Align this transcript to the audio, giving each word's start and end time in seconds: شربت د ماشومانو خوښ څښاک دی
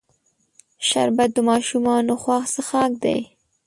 شربت 0.87 1.29
د 1.35 1.37
ماشومانو 1.49 2.13
خوښ 2.21 2.43
څښاک 2.53 2.91
دی 3.03 3.19